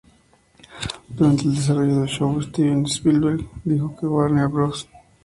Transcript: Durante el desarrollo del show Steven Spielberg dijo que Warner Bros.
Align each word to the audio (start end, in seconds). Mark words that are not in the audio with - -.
Durante 1.09 1.43
el 1.43 1.53
desarrollo 1.53 1.99
del 1.99 2.09
show 2.09 2.41
Steven 2.41 2.85
Spielberg 2.87 3.47
dijo 3.63 3.95
que 3.95 4.07
Warner 4.07 4.47
Bros. 4.47 4.89